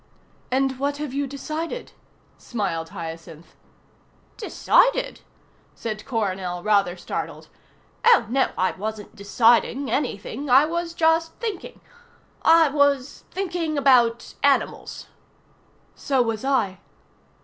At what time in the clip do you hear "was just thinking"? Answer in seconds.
10.65-11.81